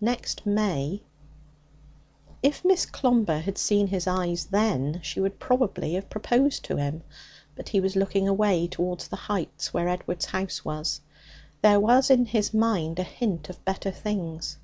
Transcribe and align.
Next 0.00 0.44
May 0.44 1.02
If 2.42 2.64
Miss 2.64 2.84
Clomber 2.84 3.38
had 3.38 3.56
seen 3.56 3.86
his 3.86 4.08
eyes 4.08 4.46
then, 4.46 4.98
she 5.04 5.20
would 5.20 5.38
probably 5.38 5.94
have 5.94 6.10
proposed 6.10 6.64
to 6.64 6.76
him. 6.78 7.04
But 7.54 7.68
he 7.68 7.78
was 7.80 7.94
looking 7.94 8.26
away 8.26 8.66
towards 8.66 9.06
the 9.06 9.14
heights 9.30 9.72
where 9.72 9.88
Edward's 9.88 10.24
house 10.26 10.64
was. 10.64 11.00
There 11.62 11.78
was 11.78 12.10
in 12.10 12.24
his 12.26 12.52
mind 12.52 12.98
a 12.98 13.04
hint 13.04 13.48
of 13.48 13.64
better 13.64 13.92
things. 13.92 14.56